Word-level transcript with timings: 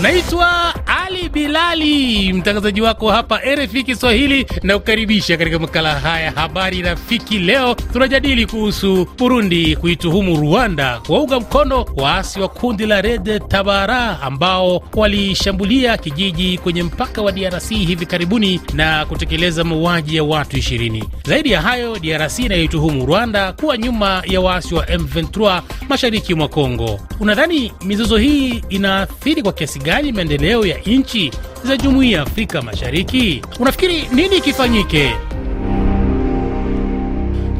Naitwa 0.00 0.74
Ali 0.86 1.28
Bilali, 1.28 2.32
mtangazaji 2.32 2.80
wako 2.80 3.10
hapa 3.10 3.38
RFI 3.54 3.82
Kiswahili, 3.84 4.46
na 4.62 4.78
kukaribisha 4.78 5.36
katika 5.36 5.58
makala 5.58 5.94
haya 6.00 6.30
habari 6.30 6.82
rafiki. 6.82 7.38
Leo 7.38 7.74
tunajadili 7.74 8.46
kuhusu 8.46 9.06
Burundi 9.18 9.76
kuituhumu 9.76 10.36
Rwanda 10.40 11.00
kuwaunga 11.06 11.40
mkono 11.40 11.86
waasi 11.96 12.40
wa 12.40 12.48
kundi 12.48 12.86
la 12.86 13.00
Red 13.02 13.48
Tabara 13.48 14.20
ambao 14.22 14.82
walishambulia 14.96 15.96
kijiji 15.98 16.58
kwenye 16.58 16.82
mpaka 16.82 17.22
wa 17.22 17.32
DRC 17.32 17.68
hivi 17.70 18.06
karibuni 18.06 18.60
na 18.74 19.06
kutekeleza 19.06 19.64
mauaji 19.64 20.16
ya 20.16 20.24
watu 20.24 20.56
20. 20.56 21.04
Zaidi 21.24 21.50
ya 21.50 21.62
hayo, 21.62 21.98
DRC 21.98 22.38
inayoituhumu 22.38 23.06
Rwanda 23.06 23.52
kuwa 23.52 23.76
nyuma 23.78 24.22
ya 24.26 24.40
waasi 24.40 24.74
wa 24.74 24.84
M23 24.84 25.62
mashariki 25.90 26.34
mwa 26.34 26.48
Kongo. 26.48 27.00
Unadhani 27.20 27.72
mizozo 27.84 28.16
hii 28.16 28.64
inaathiri 28.68 29.42
kwa 29.42 29.52
kiasi 29.52 29.78
gani 29.78 30.12
maendeleo 30.12 30.66
ya 30.66 30.78
nchi 30.86 31.30
za 31.64 31.76
jumuiya 31.76 32.16
ya 32.16 32.22
Afrika 32.22 32.62
Mashariki? 32.62 33.42
Unafikiri 33.60 34.08
nini 34.14 34.40
kifanyike? 34.40 35.12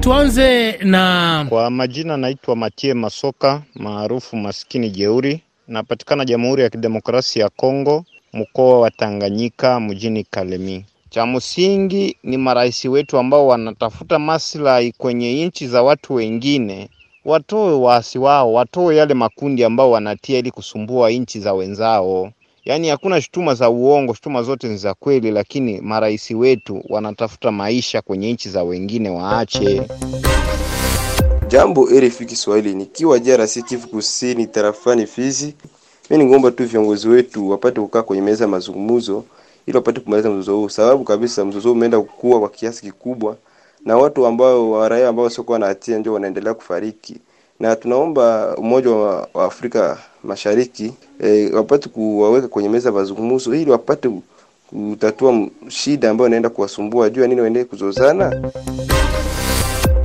Tuanze 0.00 0.72
na 0.72 1.46
Kwa 1.48 1.70
majina 1.70 2.16
naitwa 2.16 2.56
Matie 2.56 2.94
Masoka 2.94 3.62
maarufu 3.74 4.36
maskini 4.36 4.90
jeuri, 4.90 5.40
napatikana 5.68 6.24
Jamhuri 6.24 6.62
ya 6.62 6.70
Kidemokrasia 6.70 7.42
ya 7.44 7.48
Kongo, 7.50 8.04
mkoa 8.32 8.80
wa 8.80 8.90
Tanganyika, 8.90 9.80
mjini 9.80 10.24
Kalemi. 10.24 10.84
Cha 11.10 11.26
msingi 11.26 12.16
ni 12.22 12.36
marais 12.36 12.84
wetu 12.84 13.18
ambao 13.18 13.46
wanatafuta 13.46 14.18
maslahi 14.18 14.92
kwenye 14.92 15.46
nchi 15.46 15.66
za 15.66 15.82
watu 15.82 16.14
wengine, 16.14 16.88
watoe 17.24 17.74
waasi 17.74 18.18
wao, 18.18 18.52
watoe 18.52 18.96
yale 18.96 19.14
makundi 19.14 19.64
ambao 19.64 19.90
wanatia 19.90 20.38
ili 20.38 20.50
kusumbua 20.50 21.10
nchi 21.10 21.40
za 21.40 21.54
wenzao. 21.54 22.30
Yaani 22.64 22.88
hakuna 22.88 23.20
shutuma 23.20 23.54
za 23.54 23.70
uongo, 23.70 24.14
shutuma 24.14 24.42
zote 24.42 24.68
ni 24.68 24.76
za 24.76 24.94
kweli, 24.94 25.30
lakini 25.30 25.80
marais 25.80 26.30
wetu 26.30 26.82
wanatafuta 26.88 27.50
maisha 27.52 28.02
kwenye 28.02 28.32
nchi 28.32 28.48
za 28.48 28.62
wengine, 28.62 29.10
waache. 29.10 29.82
Jambo 31.48 31.88
RFI 32.00 32.26
Kiswahili, 32.26 32.74
nikiwa 32.74 33.18
DRC 33.18 33.64
Kivu 33.64 33.88
Kusini, 33.88 34.46
tarafani 34.46 35.06
Fizi. 35.06 35.54
Mimi 36.10 36.24
ningeomba 36.24 36.50
tu 36.50 36.64
viongozi 36.66 37.08
wetu 37.08 37.50
wapate 37.50 37.80
kukaa 37.80 38.02
kwenye 38.02 38.22
meza 38.22 38.44
ya 38.44 38.48
mazungumzo 38.48 39.24
ili 39.66 39.76
wapate 39.76 40.00
kumaliza 40.00 40.30
mzozo 40.30 40.56
huu, 40.56 40.68
sababu 40.68 41.04
kabisa 41.04 41.44
mzozo 41.44 41.68
huu 41.68 41.74
umeenda 41.74 42.00
kukua 42.00 42.40
kwa 42.40 42.48
kiasi 42.48 42.82
kikubwa, 42.82 43.36
na 43.84 43.96
watu 43.96 44.26
ambao 44.26 44.70
wa 44.70 44.88
raia 44.88 45.08
ambao 45.08 45.24
wasiokuwa 45.24 45.58
na 45.58 45.66
hatia 45.66 45.98
ndio 45.98 46.12
wanaendelea 46.12 46.54
kufariki, 46.54 47.16
na 47.60 47.76
tunaomba 47.76 48.56
Umoja 48.56 48.90
wa, 48.90 49.28
Afrika 49.34 49.98
Mashariki 50.24 50.94
e, 51.24 51.50
wapate 51.52 51.88
kuwaweka 51.88 52.48
kwenye 52.48 52.68
meza 52.68 52.88
ya 52.88 52.94
mazungumzo 52.94 53.54
ili 53.54 53.70
wapate 53.70 54.10
kutatua 54.70 55.46
shida 55.68 56.10
ambayo 56.10 56.28
inaenda 56.28 56.48
kuwasumbua. 56.48 57.10
Jua 57.10 57.26
nini 57.26 57.40
waendelee 57.40 57.64
kuzozana? 57.64 58.50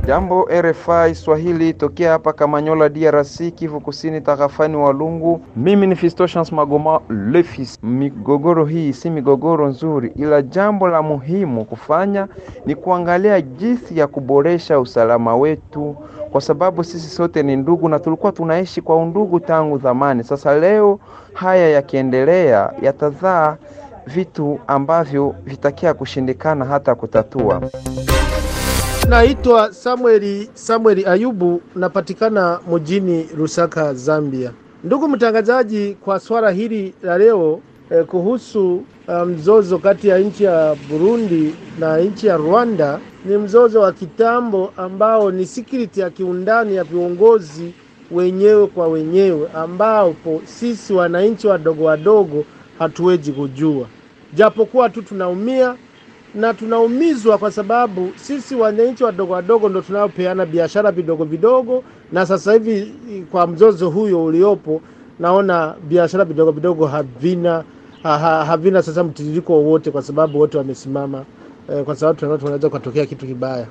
Jambo 0.06 0.48
RFI 0.60 1.14
Swahili 1.14 1.72
tokea 1.74 2.12
hapa 2.12 2.32
Kamanyola, 2.32 2.88
DRC, 2.88 3.50
Kivu 3.54 3.80
Kusini, 3.80 4.20
tarafani 4.20 4.76
Walungu. 4.76 5.40
Mimi 5.56 5.86
ni 5.86 5.96
Fisto 5.96 6.28
Chance 6.28 6.54
Magoma 6.54 7.00
Lefis. 7.30 7.78
Migogoro 7.82 8.64
hii 8.64 8.92
si 8.92 9.10
migogoro 9.10 9.68
nzuri, 9.68 10.12
ila 10.16 10.42
jambo 10.42 10.88
la 10.88 11.02
muhimu 11.02 11.64
kufanya 11.64 12.28
ni 12.66 12.74
kuangalia 12.74 13.40
jinsi 13.40 13.98
ya 13.98 14.06
kuboresha 14.06 14.80
usalama 14.80 15.36
wetu, 15.36 15.96
kwa 16.32 16.40
sababu 16.40 16.84
sisi 16.84 17.08
sote 17.08 17.42
ni 17.42 17.56
ndugu 17.56 17.88
na 17.88 17.98
tulikuwa 17.98 18.32
tunaishi 18.32 18.80
kwa 18.82 18.96
undugu 18.96 19.40
tangu 19.40 19.78
zamani. 19.78 20.24
Sasa 20.24 20.54
leo 20.58 20.98
haya 21.34 21.68
yakiendelea, 21.68 22.72
yatazaa 22.82 23.56
vitu 24.06 24.58
ambavyo 24.66 25.34
vitakia 25.44 25.94
kushindikana 25.94 26.64
hata 26.64 26.94
kutatua. 26.94 27.62
Naitwa 29.08 29.72
Samueli 29.72 30.50
Samueli 30.54 31.06
Ayubu, 31.06 31.62
napatikana 31.76 32.60
mjini 32.72 33.26
Lusaka, 33.36 33.94
Zambia. 33.94 34.52
Ndugu 34.84 35.08
mtangazaji, 35.08 35.96
kwa 36.04 36.20
swala 36.20 36.50
hili 36.50 36.94
la 37.02 37.18
leo 37.18 37.60
eh, 37.90 38.04
kuhusu 38.04 38.82
mzozo 39.26 39.76
um, 39.76 39.82
kati 39.82 40.08
ya 40.08 40.18
nchi 40.18 40.44
ya 40.44 40.76
Burundi 40.90 41.54
na 41.78 41.98
nchi 41.98 42.26
ya 42.26 42.36
Rwanda, 42.36 43.00
ni 43.24 43.36
mzozo 43.36 43.80
wa 43.80 43.92
kitambo 43.92 44.72
ambao 44.76 45.30
ni 45.30 45.46
sikiriti 45.46 46.00
ya 46.00 46.10
kiundani 46.10 46.76
ya 46.76 46.84
viongozi 46.84 47.72
wenyewe 48.10 48.66
kwa 48.66 48.88
wenyewe, 48.88 49.48
ambapo 49.54 50.40
sisi 50.44 50.92
wananchi 50.92 51.46
wadogo 51.46 51.84
wadogo 51.84 52.44
hatuwezi 52.78 53.32
kujua, 53.32 53.86
japokuwa 54.34 54.90
tu 54.90 55.02
tunaumia 55.02 55.74
na 56.36 56.54
tunaumizwa 56.54 57.38
kwa 57.38 57.50
sababu 57.50 58.08
sisi 58.16 58.54
wananchi 58.54 59.04
wadogo 59.04 59.32
wadogo 59.32 59.68
ndo 59.68 59.80
tunaopeana 59.80 60.46
biashara 60.46 60.92
vidogo 60.92 61.24
vidogo, 61.24 61.82
na 62.12 62.26
sasa 62.26 62.52
hivi 62.52 62.92
kwa 63.30 63.46
mzozo 63.46 63.90
huyo 63.90 64.24
uliopo, 64.24 64.80
naona 65.20 65.74
biashara 65.88 66.24
vidogo 66.24 66.50
vidogo 66.52 66.86
havina 66.86 67.64
ha, 68.02 68.18
ha, 68.18 68.44
havina 68.44 68.82
sasa 68.82 69.04
mtiririko 69.04 69.52
wowote, 69.52 69.90
kwa 69.90 70.02
sababu 70.02 70.38
wote 70.38 70.58
wamesimama 70.58 71.24
eh, 71.72 71.84
kwa 71.84 71.96
sababu 71.96 72.18
tunaona 72.18 72.38
tunaweza 72.38 72.68
kutokea 72.70 73.06
kitu 73.06 73.26
kibaya. 73.26 73.66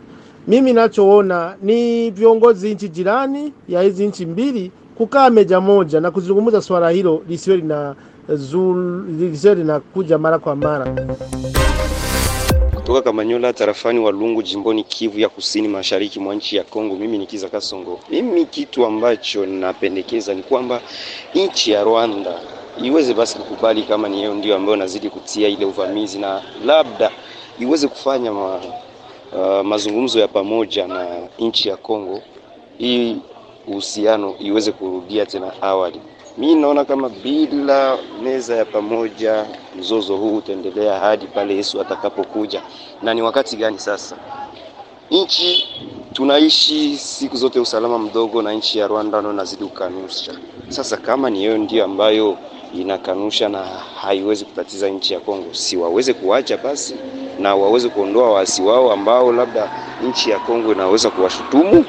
Mimi 0.47 0.73
nachoona 0.73 1.55
ni 1.61 2.11
viongozi 2.11 2.73
nchi 2.73 2.89
jirani 2.89 3.53
ya 3.69 3.81
hizi 3.81 4.07
nchi 4.07 4.25
mbili 4.25 4.71
kukaa 4.97 5.29
meja 5.29 5.59
moja 5.61 6.01
na 6.01 6.11
kuzungumza 6.11 6.61
swala 6.61 6.89
hilo 6.89 7.21
lisiwe 7.29 7.57
lina 7.57 7.95
lisiwe 9.19 9.55
linakuja 9.55 10.17
mara 10.17 10.39
kwa 10.39 10.55
mara 10.55 10.85
kutoka 12.85 13.01
Kamanyola 13.01 13.53
tarafani 13.53 13.99
Walungu 13.99 14.41
jimboni 14.43 14.83
Kivu 14.83 15.19
ya 15.19 15.29
kusini 15.29 15.67
mashariki 15.67 16.19
mwa 16.19 16.35
nchi 16.35 16.55
ya 16.55 16.63
Kongo. 16.63 16.95
Mimi 16.95 17.17
ni 17.17 17.25
Kiza 17.27 17.49
Kasongo. 17.49 17.99
Mimi 18.09 18.45
kitu 18.45 18.85
ambacho 18.85 19.45
napendekeza 19.45 20.33
ni 20.33 20.43
kwamba 20.43 20.81
nchi 21.35 21.71
ya 21.71 21.83
Rwanda 21.83 22.39
iweze 22.83 23.13
basi 23.13 23.37
kukubali 23.37 23.83
kama 23.83 24.09
ni 24.09 24.21
yeye 24.21 24.33
ndio 24.33 24.55
ambayo 24.55 24.75
nazidi 24.77 25.09
kutia 25.09 25.47
ile 25.47 25.65
uvamizi, 25.65 26.19
na 26.19 26.41
labda 26.65 27.11
iweze 27.59 27.87
kufanya 27.87 28.31
ma, 28.31 28.55
uh, 29.33 29.65
mazungumzo 29.65 30.19
ya 30.19 30.27
pamoja 30.27 30.87
na 30.87 31.07
nchi 31.39 31.69
ya 31.69 31.77
Kongo, 31.77 32.21
hii 32.77 33.17
uhusiano 33.67 34.35
iweze 34.39 34.71
kurudia 34.71 35.25
tena 35.25 35.61
awali. 35.61 36.01
Mi 36.37 36.55
naona 36.55 36.85
kama 36.85 37.09
bila 37.09 37.97
meza 38.23 38.55
ya 38.55 38.65
pamoja 38.65 39.45
mzozo 39.79 40.17
huu 40.17 40.35
utaendelea 40.37 40.99
hadi 40.99 41.27
pale 41.27 41.55
Yesu 41.55 41.81
atakapokuja. 41.81 42.61
Na 43.01 43.13
ni 43.13 43.21
wakati 43.21 43.55
gani 43.57 43.79
sasa? 43.79 44.15
Nchi 45.11 45.67
tunaishi 46.13 46.97
siku 46.97 47.37
zote 47.37 47.59
usalama 47.59 47.99
mdogo, 47.99 48.41
na 48.41 48.53
nchi 48.53 48.79
ya 48.79 48.87
Rwanda 48.87 49.19
ndio 49.19 49.33
nazidi 49.33 49.63
kukanusha. 49.65 50.33
Sasa 50.69 50.97
kama 50.97 51.29
ni 51.29 51.43
yeye 51.43 51.57
ndio 51.57 51.83
ambayo 51.85 52.37
inakanusha 52.73 53.49
na 53.49 53.63
haiwezi 54.01 54.45
kutatiza 54.45 54.89
nchi 54.89 55.13
ya 55.13 55.19
Kongo, 55.19 55.53
si 55.53 55.77
waweze 55.77 56.13
kuacha 56.13 56.57
basi 56.57 56.95
na 57.39 57.55
waweze 57.55 57.89
kuondoa 57.89 58.33
waasi 58.33 58.61
wao 58.61 58.91
ambao 58.91 59.31
labda 59.31 59.71
nchi 60.09 60.29
ya 60.29 60.39
Kongo 60.39 60.71
inaweza 60.71 61.09
kuwashutumu 61.09 61.85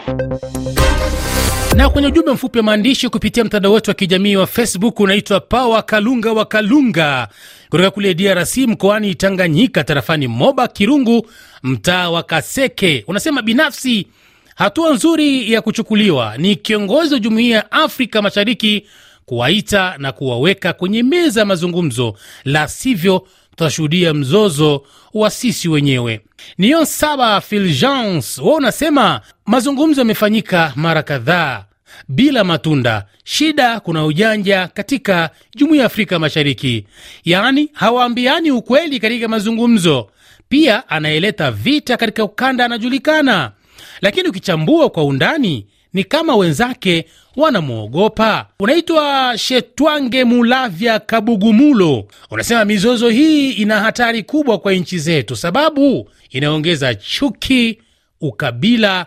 na 1.76 1.88
kwenye 1.91 2.09
ujumbe 2.09 2.32
mfupi 2.32 2.59
wa 2.59 2.64
maandishi 2.64 3.09
kupitia 3.09 3.44
mtandao 3.44 3.72
wetu 3.72 3.91
wa 3.91 3.94
kijamii 3.94 4.37
wa 4.37 4.47
Facebook 4.47 5.00
unaitwa 5.00 5.41
Pawa 5.41 5.82
Kalunga 5.82 6.32
wa 6.32 6.44
Kalunga. 6.44 7.28
Kutoka 7.70 7.91
kule 7.91 8.14
DRC 8.14 8.56
mkoani 8.56 9.14
Tanganyika, 9.14 9.84
tarafani 9.84 10.28
Moba 10.28 10.69
Kirungu, 10.69 11.26
mtaa 11.62 12.10
wa 12.10 12.22
Kaseke, 12.22 13.04
unasema 13.09 13.42
binafsi, 13.42 14.06
hatua 14.54 14.94
nzuri 14.94 15.53
ya 15.53 15.62
kuchukuliwa 15.62 16.37
ni 16.38 16.56
kiongozi 16.56 17.14
wa 17.14 17.20
jumuiya 17.20 17.56
ya 17.56 17.72
Afrika 17.72 18.22
Mashariki 18.22 18.87
kuwaita 19.26 19.94
na 19.98 20.12
kuwaweka 20.12 20.72
kwenye 20.72 21.02
meza 21.02 21.40
ya 21.40 21.46
mazungumzo, 21.46 22.14
la 22.44 22.69
sivyo 22.69 23.26
tutashuhudia 23.50 24.14
mzozo 24.14 24.82
wa 25.14 25.31
sisi 25.31 25.69
wenyewe. 25.69 26.20
Niyo 26.58 26.84
saba 26.84 27.40
Fulgence, 27.40 28.40
wao 28.43 28.55
unasema 28.55 29.20
mazungumzo 29.46 30.00
yamefanyika 30.00 30.72
mara 30.76 31.02
kadhaa 31.02 31.64
bila 32.09 32.44
matunda. 32.44 33.06
Shida 33.25 33.81
kuna 33.81 34.05
ujanja 34.05 34.69
katika 34.75 35.31
jumuiya 35.55 35.81
ya 35.83 35.87
Afrika 35.87 36.19
Mashariki, 36.19 36.87
yaani 37.25 37.69
hawaambiani 37.73 38.50
ukweli 38.50 39.00
katika 39.00 39.29
mazungumzo. 39.29 40.11
Pia 40.49 40.88
anayeleta 40.88 41.50
vita 41.50 41.97
katika 41.97 42.25
ukanda 42.25 42.65
anajulikana, 42.65 43.53
lakini 44.00 44.29
ukichambua 44.29 44.91
kwa 44.91 45.05
undani 45.05 45.67
ni 45.93 46.05
kama 46.05 46.37
wenzake 46.37 47.05
wanamwogopa. 47.37 48.47
Unaitwa 48.61 49.35
Shetwange 49.39 50.25
Mulavya 50.25 50.99
Kabugumulo, 50.99 52.05
unasema 52.31 52.65
mizozo 52.65 53.09
hii 53.09 53.50
ina 53.53 53.81
hatari 53.81 54.23
kubwa 54.23 54.59
kwa 54.59 54.73
nchi 54.73 54.99
zetu, 54.99 55.37
sababu 55.37 56.11
inaongeza 56.31 56.94
chuki, 56.94 57.79
ukabila, 58.21 59.06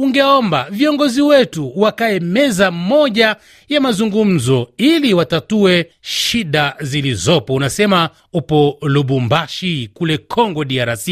ungeomba 0.00 0.66
viongozi 0.70 1.22
wetu 1.22 1.72
wakae 1.76 2.20
meza 2.20 2.70
moja 2.70 3.36
ya 3.68 3.80
mazungumzo 3.80 4.68
ili 4.76 5.14
watatue 5.14 5.86
shida 6.00 6.74
zilizopo. 6.80 7.54
Unasema 7.54 8.10
upo 8.32 8.78
Lubumbashi 8.82 9.90
kule 9.94 10.18
Congo 10.18 10.64
DRC. 10.64 11.08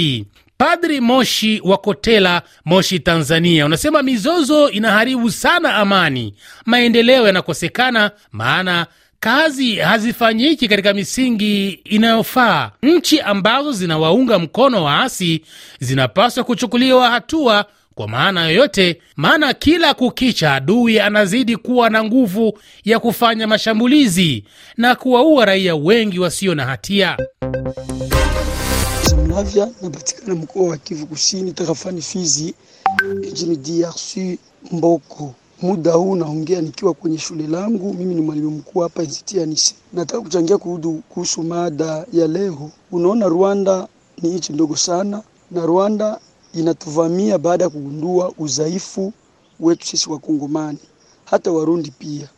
Padri 0.59 1.01
Moshi 1.01 1.61
wa 1.65 1.79
Kotela, 1.79 2.43
Moshi, 2.65 2.99
Tanzania, 2.99 3.67
unasema 3.67 4.03
mizozo 4.03 4.71
inaharibu 4.71 5.31
sana 5.31 5.75
amani, 5.75 6.35
maendeleo 6.67 7.27
yanakosekana, 7.27 8.11
maana 8.33 8.87
kazi 9.21 9.77
hazifanyiki 9.77 10.69
katika 10.69 10.95
misingi 10.95 11.69
inayofaa. 11.71 12.71
Nchi 12.83 13.21
ambazo 13.21 13.73
zinawaunga 13.73 14.39
mkono 14.39 14.85
waasi 14.85 15.43
zinapaswa 15.81 16.45
kuchukuliwa 16.45 17.11
hatua 17.11 17.65
kwa 17.99 18.09
maana 18.09 18.45
yoyote, 18.49 18.99
maana 19.17 19.55
kila 19.55 19.95
kukicha 19.95 20.55
adui 20.55 21.01
anazidi 21.01 21.57
kuwa 21.57 21.91
na 21.91 22.05
nguvu 22.05 22.59
ya 22.85 22.99
kufanya 23.01 23.47
mashambulizi 23.47 24.45
na 24.77 24.95
kuwaua 24.95 25.45
raia 25.45 25.77
wengi 25.77 26.19
wasio 26.19 26.55
na 26.55 26.65
hatia. 26.67 27.17
Mlavya 29.27 29.69
napatikana 29.83 30.35
mkoa 30.35 30.69
wa 30.69 30.77
Kivu 30.77 31.07
Kusini, 31.07 31.53
tarafani 31.53 32.03
Fizi, 32.03 32.55
nchini 33.33 33.57
DRC, 33.57 34.39
Mboko. 34.73 35.35
Muda 35.63 35.93
huu 35.93 36.17
naongea 36.17 36.61
nikiwa 36.61 36.95
kwenye 36.95 37.19
shule 37.19 37.47
langu. 37.47 37.95
Mimi 37.95 38.15
ni 38.15 38.21
mwalimu 38.21 38.51
mkuu 38.51 38.81
hapa 38.81 39.03
Nsitianisi. 39.03 39.75
Nataka 39.93 40.21
kuchangia 40.21 40.59
kuhusu 41.09 41.43
mada 41.43 42.07
ya 42.13 42.27
leo. 42.29 42.71
Unaona, 42.93 43.27
Rwanda 43.29 43.89
ni 44.23 44.29
nchi 44.29 44.53
ndogo 44.53 44.77
sana, 44.77 45.23
na 45.51 45.67
Rwanda 45.67 46.19
inatuvamia 46.61 47.39
baada 47.39 47.65
ya 47.65 47.71
kugundua 47.71 48.33
udhaifu 48.39 49.13
wetu 49.61 49.87
sisi 49.87 50.11
Wakongomani. 50.11 50.79
Hata 51.25 51.53
Warundi 51.53 51.91
pia 51.99 52.29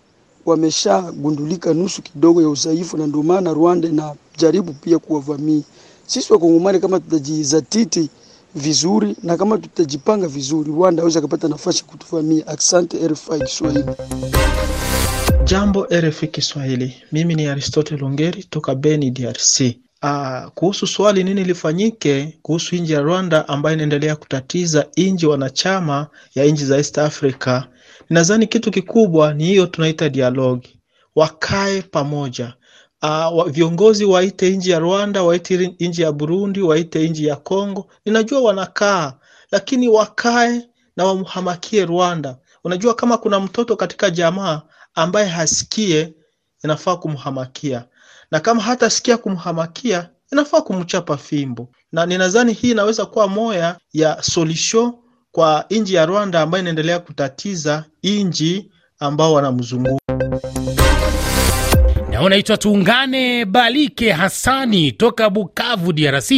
wameshagundulika 0.47 1.75
nusu 1.75 2.03
kidogo 2.03 2.43
ya 2.43 2.49
udhaifu, 2.49 2.97
na 2.97 3.07
ndio 3.07 3.23
maana 3.23 3.53
Rwanda 3.53 3.89
inajaribu 3.89 4.73
pia 4.73 4.99
kuwavamia 4.99 5.63
sisi 6.07 6.33
Wakongomani. 6.33 6.81
Kama 6.81 7.01
tutajizatiti 7.01 8.09
vizuri 8.55 9.17
na 9.23 9.37
kama 9.37 9.59
tutajipanga 9.59 10.29
vizuri, 10.29 10.71
Rwanda 10.73 11.03
aweza 11.03 11.21
kupata 11.21 11.49
nafasi 11.49 11.85
kutuvamia. 11.85 12.47
Asante 12.47 13.09
RFI 13.09 13.39
Kiswahili. 13.47 13.85
Jambo 15.45 15.85
RFI 15.91 16.27
Kiswahili, 16.29 16.95
mimi 17.13 17.35
ni 17.35 17.47
Aristotle 17.47 17.97
Longeri 17.97 18.45
toka 18.45 18.75
Beni, 18.75 19.11
DRC. 19.11 19.61
Aa, 20.03 20.51
kuhusu 20.55 20.87
swali 20.87 21.25
nini 21.25 21.45
lifanyike 21.45 22.39
kuhusu 22.43 22.77
nchi 22.77 22.93
ya 22.93 23.01
Rwanda 23.01 23.49
ambayo 23.49 23.75
inaendelea 23.75 24.17
kutatiza 24.17 24.87
nchi 24.97 25.27
wanachama 25.27 26.07
ya 26.35 26.45
nchi 26.45 26.65
za 26.65 26.77
East 26.77 26.99
Africa, 26.99 27.63
nadhani 28.11 28.47
kitu 28.47 28.71
kikubwa 28.71 29.35
ni 29.35 29.45
hiyo 29.45 29.67
tunaita 29.67 30.09
dialogi, 30.09 30.81
wakae 31.17 31.83
pamoja. 31.83 32.55
Uh, 33.03 33.49
viongozi 33.49 34.05
waite 34.05 34.51
nchi 34.57 34.71
ya 34.71 34.79
Rwanda, 34.79 35.23
waite 35.23 35.75
nchi 35.81 36.03
ya 36.03 36.13
Burundi, 36.13 36.63
waite 36.63 37.09
nchi 37.09 37.27
ya 37.27 37.37
Congo. 37.37 37.91
Ninajua 38.05 38.41
wanakaa, 38.41 39.13
lakini 39.51 39.89
wakae 39.89 40.69
na 40.97 41.05
wamhamakie 41.05 41.87
Rwanda. 41.87 42.39
Unajua, 42.65 42.95
kama 42.95 43.19
kuna 43.19 43.41
mtoto 43.41 43.77
katika 43.77 44.11
jamaa 44.11 44.63
ambaye 44.95 45.27
hasikie, 45.29 46.15
inafaa 46.65 46.97
kumhamakia, 46.97 47.85
na 48.31 48.41
kama 48.41 48.63
hatasikia 48.63 49.17
kumhamakia, 49.17 50.09
inafaa 50.33 50.61
kumchapa 50.61 51.17
fimbo. 51.17 51.69
Na 51.93 52.07
ninadhani 52.07 52.53
hii 52.53 52.71
inaweza 52.71 53.07
kuwa 53.07 53.29
moya 53.29 53.77
ya 53.93 54.23
solution 54.23 54.93
kwa 55.33 55.65
nchi 55.71 55.95
ya 55.95 56.07
Rwanda 56.07 56.41
ambayo 56.41 56.63
inaendelea 56.63 56.99
kutatiza 56.99 57.85
nchi 58.03 58.71
ambao 58.99 59.33
wanamzunguka. 59.33 60.01
Na 62.21 62.27
unaitwa 62.27 62.57
Tuungane 62.57 63.45
Balike 63.45 64.13
Hasani 64.13 64.93
toka 64.93 65.31
Bukavu, 65.31 65.93
DRC. 65.93 66.31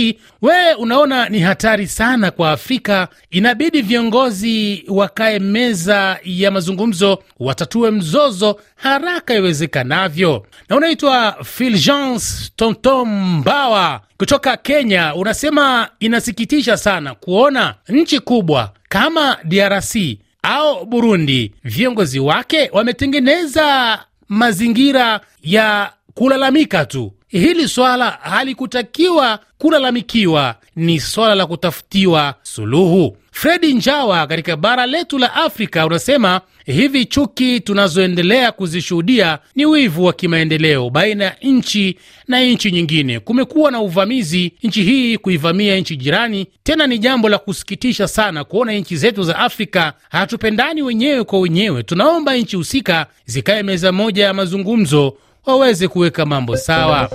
We 0.43 0.75
unaona 0.79 1.29
ni 1.29 1.41
hatari 1.41 1.87
sana 1.87 2.31
kwa 2.31 2.51
Afrika, 2.51 3.09
inabidi 3.31 3.83
viongozi 3.83 4.85
wakae 4.89 5.39
meza 5.39 6.19
ya 6.25 6.51
mazungumzo, 6.51 7.19
watatue 7.41 7.91
mzozo 7.91 8.61
haraka 8.77 9.35
iwezekanavyo. 9.35 10.47
Na 10.69 10.77
unaitwa 10.77 11.37
Fulgence 11.45 12.27
Tonton 12.57 13.09
Mbawa 13.09 14.01
kutoka 14.17 14.57
Kenya, 14.57 15.15
unasema 15.15 15.89
inasikitisha 16.01 16.77
sana 16.77 17.15
kuona 17.15 17.75
nchi 17.89 18.21
kubwa 18.21 18.73
kama 18.89 19.37
DRC 19.45 19.97
au 20.43 20.87
Burundi, 20.87 21.53
viongozi 21.65 22.21
wake 22.21 22.71
wametengeneza 22.73 23.99
mazingira 24.33 25.21
ya 25.43 25.93
kulalamika 26.15 26.85
tu. 26.87 27.13
Hili 27.29 27.69
swala 27.69 28.11
halikutakiwa 28.11 29.39
kulalamikiwa, 29.59 30.55
ni 30.77 31.01
swala 31.01 31.35
la 31.35 31.47
kutafutiwa 31.47 32.35
suluhu. 32.43 33.17
Fredi 33.35 33.75
Njawa 33.75 34.27
katika 34.27 34.57
bara 34.57 34.87
letu 34.87 35.19
la 35.19 35.35
Afrika 35.35 35.87
unasema 35.87 36.41
hivi, 36.67 37.05
chuki 37.05 37.61
tunazoendelea 37.61 38.53
kuzishuhudia 38.53 39.39
ni 39.55 39.67
wivu 39.67 40.05
wa 40.05 40.13
kimaendeleo 40.13 40.91
baina 40.91 41.25
ya 41.25 41.37
nchi 41.43 41.99
na 42.29 42.41
nchi 42.45 42.71
nyingine. 42.71 43.21
Kumekuwa 43.21 43.71
na 43.71 43.81
uvamizi, 43.81 44.53
nchi 44.63 44.83
hii 44.83 45.19
kuivamia 45.19 45.77
nchi 45.77 45.97
jirani. 45.97 46.47
Tena 46.63 46.87
ni 46.87 46.99
jambo 46.99 47.29
la 47.29 47.39
kusikitisha 47.39 48.09
sana 48.09 48.45
kuona 48.45 48.73
nchi 48.73 48.97
zetu 48.97 49.23
za 49.23 49.39
Afrika 49.39 49.93
hatupendani 50.11 50.83
wenyewe 50.83 51.25
kwa 51.25 51.41
wenyewe. 51.41 51.83
Tunaomba 51.83 52.35
nchi 52.37 52.57
husika 52.57 53.07
zikae 53.27 53.63
meza 53.63 53.93
moja 53.93 54.25
ya 54.25 54.35
mazungumzo, 54.35 55.17
waweze 55.47 55.89
kuweka 55.89 56.27
mambo 56.27 56.57
sawa. 56.57 57.11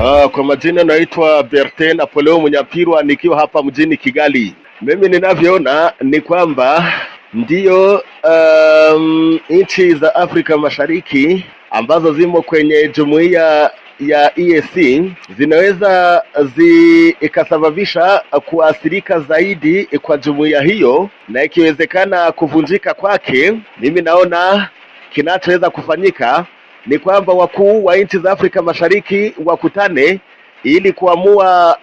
Ah, 0.00 0.28
kwa 0.28 0.44
majina 0.44 0.84
naitwa 0.84 1.42
Bertin 1.42 1.96
Napoleo 1.96 2.40
Munyapirwa 2.40 3.02
nikiwa 3.02 3.40
hapa 3.40 3.62
mjini 3.62 3.96
Kigali. 3.96 4.54
Mimi 4.82 5.08
ninavyoona 5.08 5.92
ni 6.00 6.20
kwamba 6.20 6.92
ndiyo, 7.34 8.04
um, 8.24 9.40
nchi 9.50 9.94
za 9.94 10.14
Afrika 10.14 10.56
Mashariki 10.58 11.44
ambazo 11.70 12.12
zimo 12.12 12.42
kwenye 12.42 12.88
jumuiya 12.88 13.70
ya 14.00 14.32
EAC 14.40 15.02
zinaweza 15.38 16.22
zikasababisha 16.56 18.22
kuathirika 18.46 19.20
zaidi 19.20 19.84
kwa 20.02 20.16
jumuiya 20.18 20.62
hiyo, 20.62 21.10
na 21.28 21.44
ikiwezekana 21.44 22.32
kuvunjika 22.32 22.94
kwake, 22.94 23.54
mimi 23.80 24.02
naona 24.02 24.68
kinachoweza 25.10 25.70
kufanyika 25.70 26.46
ni 26.88 26.98
kwamba 26.98 27.32
wakuu 27.32 27.84
wa 27.84 27.96
nchi 27.96 28.18
za 28.18 28.32
Afrika 28.32 28.62
Mashariki 28.62 29.34
wakutane 29.44 30.20
ili 30.64 30.92
kuamua 30.92 31.78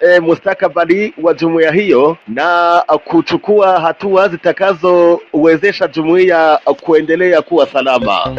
e, 0.00 0.20
mustakabali 0.20 1.14
wa 1.22 1.34
jumuiya 1.34 1.72
hiyo 1.72 2.16
na 2.28 2.82
kuchukua 3.04 3.80
hatua 3.80 4.28
zitakazowezesha 4.28 5.88
jumuiya 5.88 6.60
kuendelea 6.80 7.42
kuwa 7.42 7.66
salama. 7.66 8.36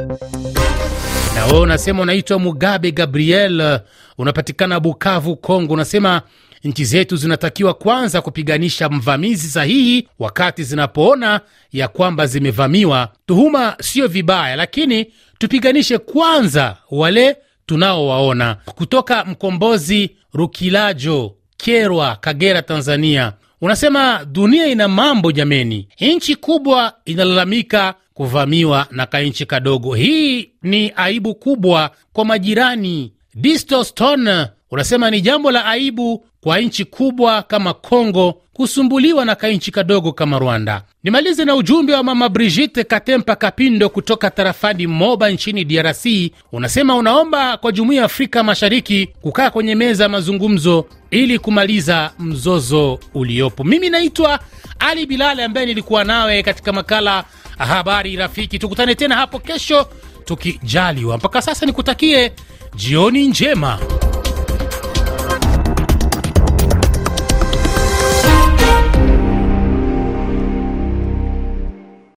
Na 1.36 1.46
wewe 1.46 1.60
unasema 1.60 2.02
unaitwa 2.02 2.40
Mugabe 2.40 2.92
Gabriel, 2.92 3.80
unapatikana 4.18 4.80
Bukavu, 4.80 5.36
Kongo. 5.36 5.74
Unasema 5.74 6.22
nchi 6.64 6.86
zetu 6.86 7.16
zinatakiwa 7.16 7.74
kwanza 7.74 8.22
kupiganisha 8.22 8.90
mvamizi 8.90 9.48
sahihi 9.48 10.08
wakati 10.20 10.64
zinapoona 10.64 11.42
ya 11.72 11.88
kwamba 11.88 12.26
zimevamiwa. 12.26 13.08
Tuhuma 13.26 13.76
sio 13.82 14.08
vibaya, 14.08 14.56
lakini 14.56 15.08
tupiganishe 15.44 15.98
kwanza 15.98 16.78
wale 16.92 17.38
tunaowaona. 17.66 18.56
Kutoka 18.66 19.26
Mkombozi 19.26 20.10
Rukilajo, 20.34 21.36
Kerwa, 21.58 22.16
Kagera, 22.16 22.62
Tanzania, 22.62 23.34
unasema 23.62 24.26
dunia 24.26 24.68
ina 24.68 24.88
mambo 24.88 25.32
jameni, 25.32 25.88
nchi 26.00 26.36
kubwa 26.36 26.94
inalalamika 27.06 27.94
kuvamiwa 28.14 28.88
na 28.92 29.06
kanchi 29.06 29.46
kadogo. 29.46 29.96
Hii 29.96 30.50
ni 30.62 30.92
aibu 30.96 31.36
kubwa 31.36 31.92
kwa 32.14 32.26
majirani. 32.26 33.14
Distoston 33.36 34.46
unasema 34.72 35.12
ni 35.12 35.22
jambo 35.22 35.52
la 35.52 35.66
aibu 35.66 36.26
kwa 36.42 36.60
nchi 36.60 36.86
kubwa 36.86 37.42
kama 37.42 37.74
Kongo 37.74 38.42
kusumbuliwa 38.54 39.26
na 39.26 39.36
kainchi 39.36 39.72
kadogo 39.72 40.12
kama 40.12 40.40
Rwanda. 40.40 40.82
Nimalize 41.04 41.46
na 41.46 41.56
ujumbe 41.56 41.94
wa 41.94 42.04
mama 42.04 42.30
Brigitte 42.30 42.84
Katempa 42.84 43.36
Kapindo 43.36 43.90
kutoka 43.90 44.32
tarafani 44.32 44.88
Moba 44.88 45.30
nchini 45.30 45.66
DRC. 45.66 46.06
Unasema 46.52 46.96
unaomba 46.96 47.58
kwa 47.58 47.72
jumuiya 47.72 48.00
ya 48.02 48.06
Afrika 48.06 48.44
Mashariki 48.44 49.10
kukaa 49.22 49.50
kwenye 49.50 49.76
meza 49.76 50.04
ya 50.04 50.10
mazungumzo 50.10 50.86
ili 51.12 51.40
kumaliza 51.40 52.12
mzozo 52.20 53.00
uliopo. 53.14 53.64
Mimi 53.64 53.90
naitwa 53.90 54.40
Ali 54.80 55.06
Bilali 55.06 55.42
ambaye 55.42 55.66
nilikuwa 55.66 56.04
nawe 56.04 56.44
katika 56.44 56.74
makala 56.74 57.24
Habari 57.58 58.16
Rafiki. 58.16 58.60
Tukutane 58.60 58.96
tena 58.96 59.16
hapo 59.16 59.40
kesho 59.40 59.88
tukijaliwa. 60.26 61.18
Mpaka 61.18 61.42
sasa 61.42 61.66
nikutakie 61.66 62.32
jioni 62.76 63.28
njema. 63.28 63.80